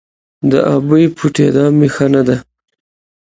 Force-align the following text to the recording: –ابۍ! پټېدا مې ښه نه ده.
–ابۍ! 0.75 1.03
پټېدا 1.17 1.65
مې 1.77 1.87
ښه 1.95 2.07
نه 2.13 2.21
ده. 2.27 2.37